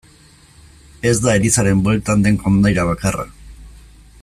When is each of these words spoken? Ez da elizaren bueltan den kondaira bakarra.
Ez 1.09 1.23
da 1.25 1.35
elizaren 1.41 1.83
bueltan 1.89 2.25
den 2.29 2.41
kondaira 2.47 2.87
bakarra. 2.91 3.29